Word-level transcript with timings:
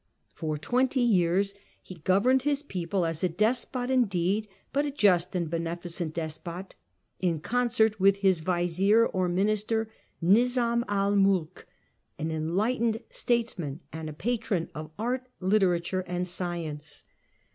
For 0.33 0.57
twenty 0.57 1.01
years 1.01 1.53
he 1.79 1.99
governed 2.03 2.41
his 2.41 2.63
people 2.63 3.05
as 3.05 3.23
a 3.23 3.29
despot 3.29 3.91
indeed, 3.91 4.47
but 4.73 4.83
a 4.87 4.89
just 4.89 5.35
and 5.35 5.47
beneficent 5.47 6.15
despot, 6.15 6.73
in 7.19 7.39
concert 7.39 7.99
with 7.99 8.15
his 8.15 8.39
Vizir 8.39 9.05
or 9.05 9.29
minister 9.29 9.91
Nizam 10.19 10.83
el 10.89 11.15
mulk, 11.17 11.67
an 12.17 12.31
enlightened 12.31 13.03
statesman 13.11 13.81
and 13.93 14.09
a 14.09 14.13
patron 14.13 14.71
of 14.73 14.89
art, 14.97 15.27
literature 15.39 16.03
and 16.07 16.27
science. 16.27 17.03